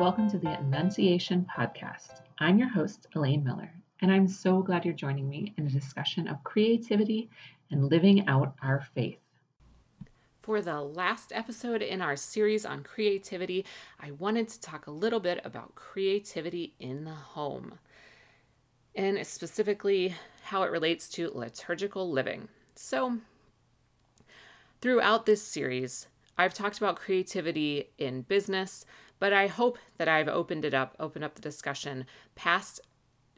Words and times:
welcome 0.00 0.30
to 0.30 0.38
the 0.38 0.58
Annunciation 0.60 1.46
Podcast. 1.54 2.22
I'm 2.38 2.58
your 2.58 2.70
host, 2.70 3.06
Elaine 3.14 3.44
Miller, 3.44 3.70
and 4.00 4.10
I'm 4.10 4.26
so 4.26 4.62
glad 4.62 4.86
you're 4.86 4.94
joining 4.94 5.28
me 5.28 5.52
in 5.58 5.66
a 5.66 5.70
discussion 5.70 6.26
of 6.26 6.42
creativity 6.42 7.28
and 7.70 7.90
living 7.90 8.26
out 8.26 8.54
our 8.62 8.80
faith. 8.94 9.18
For 10.40 10.62
the 10.62 10.80
last 10.80 11.32
episode 11.34 11.82
in 11.82 12.00
our 12.00 12.16
series 12.16 12.64
on 12.64 12.82
creativity, 12.82 13.66
I 14.00 14.12
wanted 14.12 14.48
to 14.48 14.60
talk 14.62 14.86
a 14.86 14.90
little 14.90 15.20
bit 15.20 15.38
about 15.44 15.74
creativity 15.74 16.72
in 16.80 17.04
the 17.04 17.10
home, 17.10 17.78
and 18.94 19.26
specifically 19.26 20.14
how 20.44 20.62
it 20.62 20.70
relates 20.70 21.10
to 21.10 21.28
liturgical 21.28 22.10
living. 22.10 22.48
So, 22.74 23.18
throughout 24.80 25.26
this 25.26 25.42
series, 25.42 26.06
I've 26.38 26.54
talked 26.54 26.78
about 26.78 26.96
creativity 26.96 27.90
in 27.98 28.22
business, 28.22 28.86
but 29.20 29.32
I 29.32 29.46
hope 29.46 29.78
that 29.98 30.08
I've 30.08 30.28
opened 30.28 30.64
it 30.64 30.74
up, 30.74 30.96
opened 30.98 31.24
up 31.24 31.36
the 31.36 31.40
discussion 31.40 32.06
past 32.34 32.80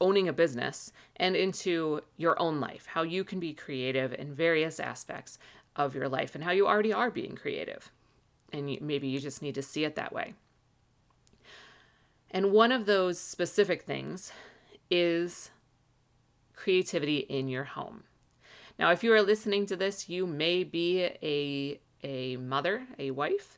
owning 0.00 0.28
a 0.28 0.32
business 0.32 0.92
and 1.16 1.36
into 1.36 2.00
your 2.16 2.40
own 2.40 2.60
life, 2.60 2.86
how 2.86 3.02
you 3.02 3.24
can 3.24 3.38
be 3.38 3.52
creative 3.52 4.12
in 4.14 4.34
various 4.34 4.80
aspects 4.80 5.38
of 5.76 5.94
your 5.94 6.08
life 6.08 6.34
and 6.34 6.44
how 6.44 6.52
you 6.52 6.66
already 6.66 6.92
are 6.92 7.10
being 7.10 7.36
creative. 7.36 7.90
And 8.52 8.80
maybe 8.80 9.08
you 9.08 9.20
just 9.20 9.42
need 9.42 9.54
to 9.56 9.62
see 9.62 9.84
it 9.84 9.96
that 9.96 10.12
way. 10.12 10.34
And 12.30 12.52
one 12.52 12.72
of 12.72 12.86
those 12.86 13.20
specific 13.20 13.82
things 13.82 14.32
is 14.90 15.50
creativity 16.54 17.18
in 17.18 17.48
your 17.48 17.64
home. 17.64 18.04
Now, 18.78 18.90
if 18.90 19.04
you 19.04 19.12
are 19.12 19.22
listening 19.22 19.66
to 19.66 19.76
this, 19.76 20.08
you 20.08 20.26
may 20.26 20.64
be 20.64 21.04
a, 21.22 21.80
a 22.02 22.36
mother, 22.36 22.86
a 22.98 23.12
wife, 23.12 23.56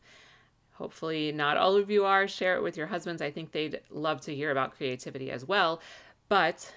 Hopefully, 0.79 1.33
not 1.33 1.57
all 1.57 1.77
of 1.77 1.91
you 1.91 2.05
are. 2.05 2.29
Share 2.29 2.57
it 2.57 2.63
with 2.63 2.77
your 2.77 2.87
husbands. 2.87 3.23
I 3.23 3.31
think 3.31 3.53
they'd 3.53 3.81
love 3.91 4.21
to 4.23 4.35
hear 4.35 4.51
about 4.51 4.77
creativity 4.77 5.31
as 5.31 5.45
well. 5.45 5.81
But 6.29 6.73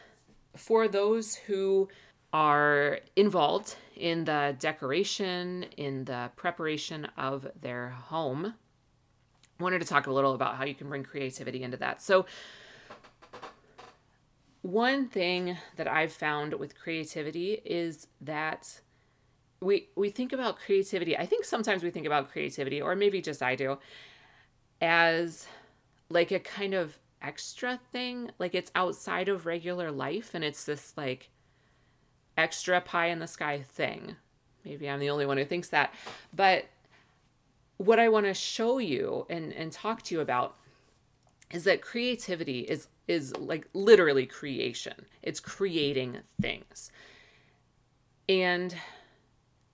for 0.56 0.88
those 0.88 1.36
who 1.36 1.90
are 2.32 3.00
involved 3.16 3.76
in 3.96 4.24
the 4.24 4.56
decoration, 4.58 5.64
in 5.76 6.06
the 6.06 6.32
preparation 6.38 7.08
of 7.18 7.48
their 7.60 7.90
home, 7.90 8.54
I 9.60 9.64
wanted 9.64 9.80
to 9.80 9.88
talk 9.88 10.08
a 10.08 10.14
little 10.14 10.34
about 10.34 10.56
how 10.56 10.64
you 10.64 10.76
can 10.76 10.88
bring 10.88 11.04
creativity 11.04 11.64
into 11.64 11.78
that. 11.78 12.02
So, 12.02 12.26
one 14.62 15.08
thing 15.08 15.58
that 15.76 15.88
I've 15.88 16.12
found 16.14 16.54
with 16.54 16.80
creativity 16.80 17.62
is 17.66 18.08
that 18.22 18.82
we 19.62 19.90
we 19.96 20.10
think 20.10 20.34
about 20.34 20.58
creativity. 20.58 21.18
I 21.18 21.26
think 21.26 21.46
sometimes 21.46 21.84
we 21.84 21.90
think 21.90 22.06
about 22.06 22.32
creativity, 22.32 22.82
or 22.82 22.96
maybe 22.96 23.22
just 23.22 23.42
I 23.42 23.56
do, 23.56 23.78
as 24.82 25.48
like 26.10 26.32
a 26.32 26.40
kind 26.40 26.74
of 26.74 26.98
extra 27.22 27.80
thing. 27.92 28.32
Like 28.40 28.56
it's 28.56 28.72
outside 28.76 29.30
of 29.30 29.46
regular 29.46 29.92
life, 29.92 30.34
and 30.34 30.44
it's 30.44 30.64
this 30.64 30.94
like 30.96 31.30
extra 32.38 32.80
pie 32.80 33.08
in 33.08 33.20
the 33.20 33.28
sky 33.28 33.62
thing. 33.62 34.16
Maybe 34.64 34.90
I'm 34.90 35.00
the 35.00 35.10
only 35.10 35.26
one 35.26 35.38
who 35.38 35.46
thinks 35.46 35.70
that, 35.70 35.94
but 36.34 36.66
what 37.78 37.98
I 38.00 38.10
want 38.10 38.26
to 38.26 38.34
show 38.34 38.78
you 38.78 39.26
and 39.30 39.54
and 39.54 39.72
talk 39.72 40.04
to 40.04 40.16
you 40.16 40.22
about 40.22 40.56
is 41.52 41.64
that 41.64 41.82
creativity 41.82 42.60
is 42.62 42.88
is 43.08 43.36
like 43.38 43.68
literally 43.74 44.26
creation. 44.26 45.06
It's 45.22 45.40
creating 45.40 46.20
things. 46.40 46.92
And 48.28 48.76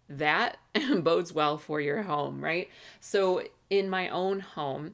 that 0.09 0.58
bodes 1.00 1.34
well 1.34 1.58
for 1.58 1.81
your 1.81 2.03
home, 2.03 2.44
right? 2.44 2.70
So, 3.00 3.44
in 3.70 3.89
my 3.89 4.09
own 4.09 4.39
home, 4.39 4.94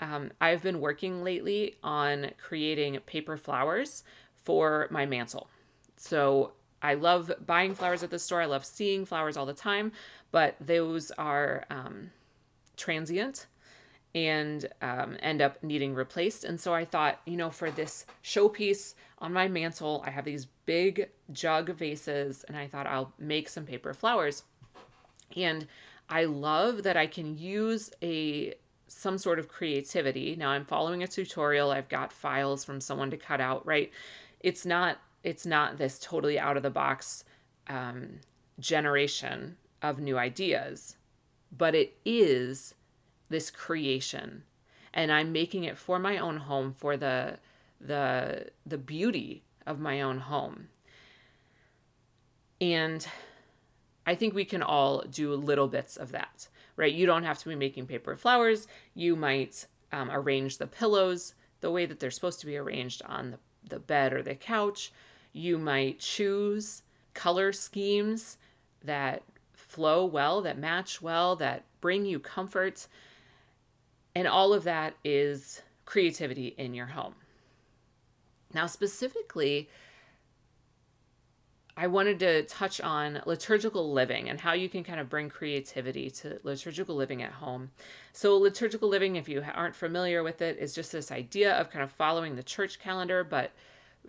um, 0.00 0.30
I've 0.40 0.62
been 0.62 0.80
working 0.80 1.24
lately 1.24 1.76
on 1.82 2.30
creating 2.42 2.98
paper 3.06 3.36
flowers 3.36 4.04
for 4.44 4.88
my 4.90 5.06
mantle. 5.06 5.48
So, 5.96 6.52
I 6.82 6.94
love 6.94 7.32
buying 7.44 7.74
flowers 7.74 8.02
at 8.02 8.10
the 8.10 8.18
store. 8.18 8.42
I 8.42 8.46
love 8.46 8.64
seeing 8.64 9.06
flowers 9.06 9.36
all 9.36 9.46
the 9.46 9.54
time, 9.54 9.92
but 10.30 10.54
those 10.60 11.10
are 11.12 11.64
um, 11.70 12.10
transient 12.76 13.46
and 14.14 14.68
um, 14.80 15.16
end 15.20 15.42
up 15.42 15.62
needing 15.62 15.94
replaced. 15.94 16.44
And 16.44 16.60
so 16.60 16.72
I 16.72 16.84
thought, 16.84 17.20
you 17.26 17.36
know, 17.36 17.50
for 17.50 17.70
this 17.70 18.06
showpiece 18.22 18.94
on 19.18 19.32
my 19.32 19.48
mantle, 19.48 20.02
I 20.06 20.10
have 20.10 20.24
these 20.24 20.46
big 20.66 21.10
jug 21.32 21.70
vases, 21.70 22.44
and 22.46 22.56
I 22.56 22.68
thought 22.68 22.86
I'll 22.86 23.12
make 23.18 23.48
some 23.48 23.64
paper 23.64 23.92
flowers. 23.92 24.44
And 25.36 25.66
I 26.08 26.24
love 26.24 26.82
that 26.84 26.96
I 26.96 27.06
can 27.06 27.36
use 27.36 27.90
a 28.02 28.54
some 28.86 29.18
sort 29.18 29.38
of 29.38 29.48
creativity. 29.48 30.36
Now 30.36 30.50
I'm 30.50 30.64
following 30.64 31.02
a 31.02 31.08
tutorial. 31.08 31.70
I've 31.70 31.88
got 31.88 32.12
files 32.12 32.64
from 32.64 32.80
someone 32.80 33.10
to 33.10 33.16
cut 33.16 33.40
out, 33.40 33.66
right? 33.66 33.90
It's 34.40 34.64
not 34.64 34.98
it's 35.22 35.46
not 35.46 35.78
this 35.78 35.98
totally 35.98 36.38
out 36.38 36.56
of 36.56 36.62
the 36.62 36.70
box 36.70 37.24
um, 37.66 38.20
generation 38.60 39.56
of 39.82 39.98
new 39.98 40.18
ideas, 40.18 40.96
but 41.56 41.74
it 41.74 41.96
is 42.04 42.74
this 43.34 43.50
creation. 43.50 44.44
And 44.92 45.10
i'm 45.10 45.32
making 45.32 45.64
it 45.64 45.76
for 45.76 45.98
my 45.98 46.18
own 46.18 46.36
home 46.36 46.72
for 46.72 46.96
the 46.96 47.38
the 47.80 48.50
the 48.64 48.78
beauty 48.78 49.42
of 49.66 49.80
my 49.80 50.00
own 50.00 50.18
home. 50.18 50.68
And 52.60 53.06
i 54.06 54.14
think 54.14 54.34
we 54.34 54.44
can 54.44 54.62
all 54.62 55.02
do 55.02 55.34
little 55.34 55.68
bits 55.68 55.96
of 55.96 56.12
that 56.12 56.48
right? 56.76 56.92
You 56.92 57.06
don't 57.06 57.24
have 57.24 57.38
to 57.40 57.48
be 57.48 57.54
making 57.54 57.86
paper 57.86 58.16
flowers. 58.16 58.66
You 58.94 59.16
might 59.16 59.66
um, 59.92 60.10
arrange 60.10 60.58
the 60.58 60.66
pillows 60.66 61.34
the 61.60 61.70
way 61.70 61.86
that 61.86 62.00
they're 62.00 62.10
supposed 62.10 62.40
to 62.40 62.46
be 62.46 62.56
arranged 62.56 63.02
on 63.06 63.32
the, 63.32 63.38
the 63.68 63.78
bed 63.78 64.12
or 64.12 64.22
the 64.22 64.34
couch. 64.34 64.92
You 65.32 65.58
might 65.58 66.00
choose 66.00 66.82
color 67.14 67.52
schemes 67.52 68.38
that 68.82 69.22
flow 69.52 70.04
well 70.04 70.40
that 70.42 70.58
match 70.58 71.00
well 71.00 71.34
that 71.36 71.64
bring 71.80 72.04
you 72.04 72.18
comfort 72.18 72.86
and 74.14 74.28
all 74.28 74.52
of 74.52 74.64
that 74.64 74.94
is 75.04 75.62
creativity 75.84 76.54
in 76.56 76.74
your 76.74 76.86
home. 76.86 77.14
Now, 78.52 78.66
specifically, 78.66 79.68
I 81.76 81.88
wanted 81.88 82.20
to 82.20 82.44
touch 82.44 82.80
on 82.80 83.20
liturgical 83.26 83.92
living 83.92 84.30
and 84.30 84.40
how 84.40 84.52
you 84.52 84.68
can 84.68 84.84
kind 84.84 85.00
of 85.00 85.08
bring 85.08 85.28
creativity 85.28 86.08
to 86.10 86.38
liturgical 86.44 86.94
living 86.94 87.20
at 87.20 87.32
home. 87.32 87.72
So, 88.12 88.36
liturgical 88.36 88.88
living, 88.88 89.16
if 89.16 89.28
you 89.28 89.44
aren't 89.54 89.74
familiar 89.74 90.22
with 90.22 90.40
it, 90.40 90.58
is 90.58 90.72
just 90.72 90.92
this 90.92 91.10
idea 91.10 91.52
of 91.54 91.70
kind 91.70 91.82
of 91.82 91.90
following 91.90 92.36
the 92.36 92.44
church 92.44 92.78
calendar, 92.78 93.24
but 93.24 93.50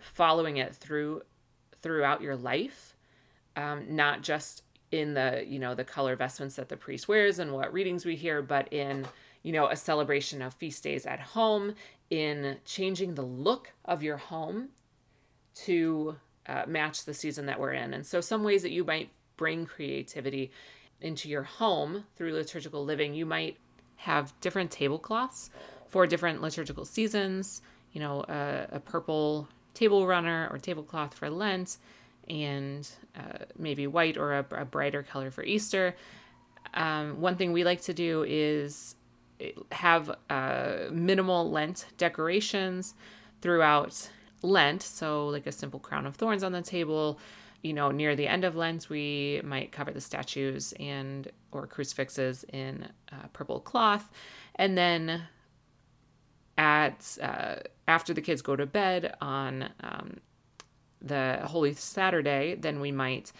following 0.00 0.58
it 0.58 0.74
through 0.76 1.22
throughout 1.82 2.22
your 2.22 2.36
life, 2.36 2.94
um, 3.56 3.96
not 3.96 4.22
just 4.22 4.62
in 4.92 5.14
the 5.14 5.44
you 5.46 5.58
know 5.58 5.74
the 5.74 5.84
color 5.84 6.14
vestments 6.14 6.54
that 6.54 6.68
the 6.68 6.76
priest 6.76 7.08
wears 7.08 7.40
and 7.40 7.52
what 7.52 7.72
readings 7.72 8.04
we 8.04 8.14
hear, 8.14 8.42
but 8.42 8.72
in 8.72 9.04
you 9.46 9.52
know, 9.52 9.68
a 9.68 9.76
celebration 9.76 10.42
of 10.42 10.52
feast 10.54 10.82
days 10.82 11.06
at 11.06 11.20
home, 11.20 11.76
in 12.10 12.56
changing 12.64 13.14
the 13.14 13.22
look 13.22 13.72
of 13.84 14.02
your 14.02 14.16
home 14.16 14.70
to 15.54 16.16
uh, 16.48 16.64
match 16.66 17.04
the 17.04 17.14
season 17.14 17.46
that 17.46 17.60
we're 17.60 17.72
in. 17.72 17.94
And 17.94 18.04
so, 18.04 18.20
some 18.20 18.42
ways 18.42 18.62
that 18.62 18.72
you 18.72 18.82
might 18.82 19.10
bring 19.36 19.64
creativity 19.64 20.50
into 21.00 21.28
your 21.28 21.44
home 21.44 22.06
through 22.16 22.32
liturgical 22.32 22.84
living, 22.84 23.14
you 23.14 23.24
might 23.24 23.56
have 23.94 24.34
different 24.40 24.72
tablecloths 24.72 25.50
for 25.86 26.08
different 26.08 26.42
liturgical 26.42 26.84
seasons, 26.84 27.62
you 27.92 28.00
know, 28.00 28.24
a, 28.28 28.66
a 28.72 28.80
purple 28.80 29.46
table 29.74 30.08
runner 30.08 30.48
or 30.50 30.58
tablecloth 30.58 31.14
for 31.14 31.30
Lent, 31.30 31.76
and 32.28 32.90
uh, 33.16 33.44
maybe 33.56 33.86
white 33.86 34.16
or 34.16 34.34
a, 34.34 34.46
a, 34.50 34.64
brighter 34.64 35.04
color 35.04 35.30
for 35.30 35.44
Easter. 35.44 35.94
Um, 36.74 37.20
one 37.20 37.36
thing 37.36 37.52
we 37.52 37.62
like 37.62 37.82
to 37.82 37.94
do 37.94 38.24
is 38.26 38.95
have 39.72 40.16
uh, 40.30 40.90
minimal 40.90 41.50
Lent 41.50 41.86
decorations 41.98 42.94
throughout 43.40 44.10
Lent. 44.42 44.82
So, 44.82 45.28
like 45.28 45.46
a 45.46 45.52
simple 45.52 45.80
crown 45.80 46.06
of 46.06 46.16
thorns 46.16 46.42
on 46.42 46.52
the 46.52 46.62
table. 46.62 47.18
You 47.62 47.72
know, 47.72 47.90
near 47.90 48.14
the 48.14 48.28
end 48.28 48.44
of 48.44 48.54
Lent, 48.54 48.88
we 48.88 49.40
might 49.42 49.72
cover 49.72 49.90
the 49.90 50.00
statues 50.00 50.72
and 50.78 51.30
or 51.50 51.66
crucifixes 51.66 52.44
in 52.52 52.88
uh, 53.10 53.26
purple 53.32 53.60
cloth, 53.60 54.10
and 54.54 54.76
then 54.76 55.22
at 56.58 57.18
uh, 57.22 57.56
after 57.88 58.14
the 58.14 58.20
kids 58.20 58.42
go 58.42 58.56
to 58.56 58.66
bed 58.66 59.14
on 59.20 59.70
um, 59.80 60.18
the 61.00 61.40
Holy 61.44 61.74
Saturday, 61.74 62.54
then 62.54 62.80
we 62.80 62.92
might 62.92 63.32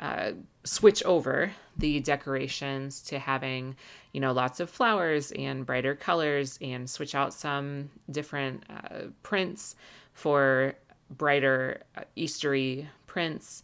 uh, 0.00 0.32
switch 0.64 1.02
over 1.04 1.52
the 1.76 2.00
decorations 2.00 3.00
to 3.02 3.18
having, 3.18 3.76
you 4.12 4.20
know, 4.20 4.32
lots 4.32 4.58
of 4.58 4.68
flowers 4.68 5.30
and 5.32 5.64
brighter 5.64 5.94
colors 5.94 6.58
and 6.60 6.88
switch 6.88 7.14
out 7.14 7.32
some 7.32 7.90
different 8.10 8.64
uh, 8.68 9.04
prints 9.22 9.76
for 10.12 10.74
brighter 11.10 11.82
uh, 11.96 12.02
Eastery 12.16 12.86
prints. 13.06 13.62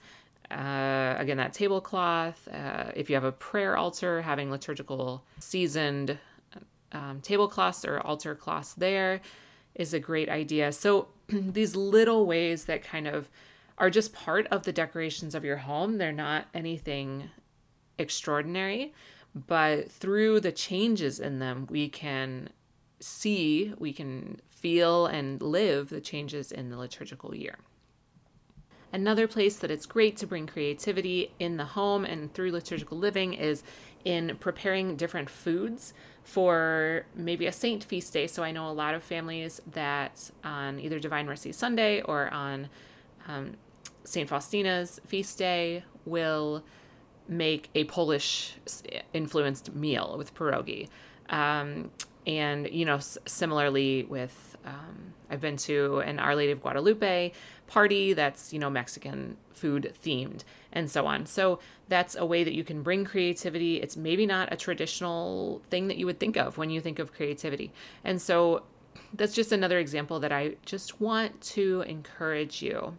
Uh, 0.51 1.17
again, 1.19 1.39
that 1.39 1.53
tablecloth. 1.53 2.49
If 2.95 3.11
you 3.11 3.17
have 3.17 3.25
a 3.25 3.33
prayer 3.33 3.77
altar, 3.77 4.23
having 4.23 4.51
liturgical 4.51 5.25
seasoned 5.41 6.19
um, 6.93 7.21
tablecloths 7.21 7.85
or 7.85 8.01
altar 8.01 8.35
cloths 8.35 8.75
there 8.75 9.21
is 9.75 9.93
a 9.93 10.01
great 10.01 10.29
idea. 10.29 10.73
So 10.73 11.09
these 11.29 11.77
little 11.77 12.27
ways 12.27 12.65
that 12.65 12.83
kind 12.83 13.07
of 13.07 13.29
are 13.79 13.91
just 13.91 14.13
part 14.13 14.47
of 14.49 14.63
the 14.63 14.73
decorations 14.73 15.35
of 15.35 15.45
your 15.45 15.59
home. 15.59 15.99
They're 15.99 16.13
not 16.13 16.47
anything 16.55 17.31
extraordinary, 17.99 18.95
but 19.35 19.91
through 19.91 20.41
the 20.41 20.53
changes 20.53 21.21
in 21.21 21.39
them, 21.39 21.67
we 21.69 21.89
can 21.89 22.51
see, 23.01 23.75
we 23.79 23.93
can 23.93 24.41
feel 24.49 25.07
and 25.07 25.41
live 25.43 25.91
the 25.91 26.01
changes 26.01 26.51
in 26.53 26.71
the 26.71 26.79
liturgical 26.79 27.35
year. 27.35 27.57
Another 28.93 29.27
place 29.27 29.57
that 29.57 29.71
it's 29.71 29.85
great 29.85 30.17
to 30.17 30.27
bring 30.27 30.47
creativity 30.47 31.33
in 31.39 31.59
the 31.59 31.65
home 31.65 32.05
and 32.05 32.33
through 32.33 32.53
liturgical 32.53 32.97
living 32.97 33.35
is 33.35 33.63
in 34.05 34.37
preparing 34.41 34.97
different 34.97 35.29
foods 35.29 35.93
for 36.23 37.05
maybe 37.15 37.47
a 37.47 37.53
saint 37.53 37.85
feast 37.85 38.13
day. 38.13 38.27
So 38.27 38.43
I 38.43 38.53
know 38.53 38.71
a 38.71 38.73
lot 38.73 38.95
of 38.95 39.03
families 39.03 39.61
that 39.73 40.31
on 40.45 40.81
either 40.81 40.99
Divine 40.99 41.27
Mercy 41.27 41.53
Sunday 41.53 42.01
or 42.03 42.33
on 42.33 42.69
um, 43.29 43.55
St. 44.07 44.29
Faustina's 44.29 45.01
feast 45.07 45.37
day 45.37 45.85
will 46.05 46.63
make 47.29 47.71
a 47.75 47.85
Polish 47.85 48.55
influenced 49.13 49.75
meal 49.75 50.15
with 50.17 50.35
pierogi. 50.35 50.89
Um, 51.29 51.91
and, 52.27 52.69
you 52.71 52.85
know, 52.85 52.97
s- 52.97 53.19
similarly 53.27 54.05
with, 54.05 54.57
um, 54.65 55.13
I've 55.29 55.41
been 55.41 55.57
to 55.59 55.99
an 56.01 56.19
Our 56.19 56.37
Lady 56.37 56.53
of 56.53 56.63
Guadalupe 56.63 57.33
party 57.67 58.13
that's, 58.13 58.53
you 58.53 58.59
know, 58.59 58.71
Mexican 58.71 59.37
food 59.53 59.93
themed 60.05 60.43
and 60.73 60.91
so 60.91 61.07
on. 61.07 61.27
So 61.27 61.59
that's 61.89 62.15
a 62.15 62.25
way 62.25 62.45
that 62.45 62.55
you 62.55 62.63
can 62.63 62.83
bring 62.83 63.05
creativity. 63.05 63.81
It's 63.81 63.97
maybe 63.97 64.25
not 64.25 64.53
a 64.53 64.57
traditional 64.57 65.63
thing 65.69 65.89
that 65.89 65.97
you 65.97 66.07
would 66.07 66.21
think 66.21 66.37
of 66.37 66.59
when 66.59 66.71
you 66.71 66.81
think 66.81 66.99
of 66.99 67.13
creativity. 67.13 67.73
And 68.05 68.23
so 68.23 68.63
that's 69.15 69.35
just 69.35 69.51
another 69.53 69.79
example 69.79 70.21
that 70.21 70.33
I 70.33 70.57
just 70.65 71.01
want 71.01 71.41
to 71.41 71.83
encourage 71.87 72.63
you 72.63 72.97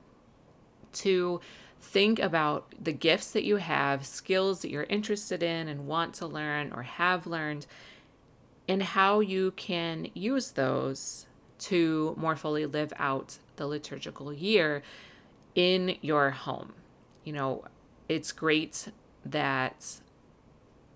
to 0.97 1.41
think 1.79 2.19
about 2.19 2.73
the 2.81 2.91
gifts 2.91 3.31
that 3.31 3.43
you 3.43 3.57
have, 3.57 4.05
skills 4.05 4.61
that 4.61 4.71
you're 4.71 4.83
interested 4.83 5.43
in 5.43 5.67
and 5.67 5.87
want 5.87 6.13
to 6.15 6.27
learn 6.27 6.73
or 6.73 6.83
have 6.83 7.27
learned, 7.27 7.65
and 8.67 8.81
how 8.83 9.19
you 9.19 9.51
can 9.51 10.07
use 10.13 10.51
those 10.51 11.27
to 11.59 12.13
more 12.17 12.35
fully 12.35 12.65
live 12.65 12.93
out 12.97 13.37
the 13.55 13.65
liturgical 13.67 14.33
year 14.33 14.83
in 15.55 15.97
your 16.01 16.31
home. 16.31 16.73
You 17.23 17.33
know, 17.33 17.65
it's 18.07 18.31
great 18.31 18.89
that 19.25 19.99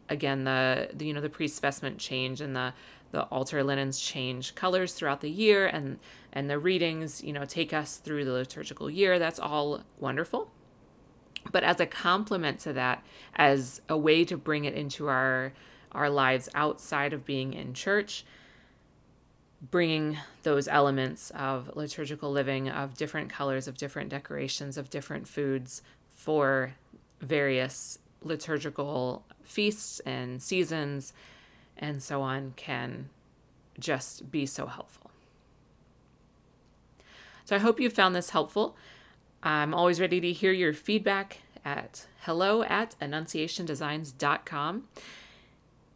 again 0.10 0.44
the, 0.44 0.90
the 0.94 1.06
you 1.06 1.14
know 1.14 1.22
the 1.22 1.30
priest 1.30 1.62
vestment 1.62 1.98
change 1.98 2.42
and 2.42 2.56
the 2.56 2.74
the 3.12 3.24
altar 3.24 3.64
linens 3.64 4.00
change 4.00 4.56
colors 4.56 4.94
throughout 4.94 5.22
the 5.22 5.30
year 5.30 5.68
and 5.68 6.00
and 6.34 6.50
the 6.50 6.58
readings 6.58 7.24
you 7.24 7.34
know 7.34 7.46
take 7.46 7.74
us 7.74 7.98
through 7.98 8.26
the 8.26 8.32
liturgical 8.32 8.90
year. 8.90 9.20
That's 9.20 9.40
all 9.40 9.84
wonderful. 10.00 10.50
But 11.52 11.64
as 11.64 11.80
a 11.80 11.86
complement 11.86 12.60
to 12.62 12.74
that 12.74 13.04
as 13.36 13.82
a 13.90 13.98
way 13.98 14.26
to 14.26 14.38
bring 14.38 14.66
it 14.66 14.74
into 14.74 15.08
our 15.08 15.54
our 15.92 16.10
lives 16.10 16.48
outside 16.56 17.14
of 17.14 17.26
being 17.26 17.54
in 17.54 17.74
church 17.74 18.26
bringing 19.70 20.18
those 20.42 20.68
elements 20.68 21.30
of 21.32 21.76
liturgical 21.76 22.32
living 22.32 22.68
of 22.70 22.96
different 22.96 23.30
colors 23.30 23.68
of 23.68 23.78
different 23.78 24.10
decorations 24.10 24.78
of 24.78 24.90
different 24.90 25.28
foods 25.28 25.84
for 26.16 26.74
various 27.20 28.00
liturgical 28.24 29.24
feasts 29.44 30.00
and 30.02 30.42
seasons 30.42 31.14
and 31.82 32.02
so 32.02 32.22
on 32.22 32.54
can 32.56 33.10
just 33.80 34.32
be 34.32 34.46
so 34.46 34.68
helpful. 34.68 35.12
So 37.44 37.56
I 37.56 37.60
hope 37.60 37.80
you 37.80 37.90
found 37.90 38.16
this 38.16 38.30
helpful. 38.30 38.78
I'm 39.44 39.74
always 39.74 40.00
ready 40.00 40.22
to 40.22 40.32
hear 40.32 40.52
your 40.52 40.74
feedback 40.74 41.40
at 41.66 42.06
hello 42.22 42.64
at 42.64 42.96
annunciationdesigns.com. 43.02 44.84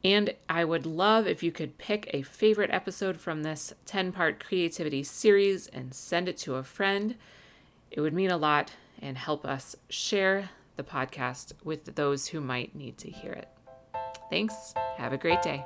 And 0.03 0.35
I 0.47 0.65
would 0.65 0.85
love 0.85 1.25
if 1.27 1.41
you 1.41 1.51
could 1.51 1.77
pick 1.77 2.09
a 2.13 2.21
favorite 2.21 2.69
episode 2.71 3.19
from 3.19 3.43
this 3.43 3.73
10 3.85 4.11
part 4.11 4.43
creativity 4.43 5.03
series 5.03 5.67
and 5.67 5.93
send 5.93 6.29
it 6.29 6.37
to 6.39 6.55
a 6.55 6.63
friend. 6.63 7.15
It 7.89 8.01
would 8.01 8.13
mean 8.13 8.31
a 8.31 8.37
lot 8.37 8.73
and 9.01 9.17
help 9.17 9.45
us 9.45 9.75
share 9.89 10.49
the 10.75 10.83
podcast 10.83 11.53
with 11.63 11.95
those 11.95 12.27
who 12.27 12.41
might 12.41 12.75
need 12.75 12.97
to 12.99 13.09
hear 13.09 13.31
it. 13.31 13.49
Thanks. 14.29 14.73
Have 14.97 15.13
a 15.13 15.17
great 15.17 15.41
day. 15.41 15.65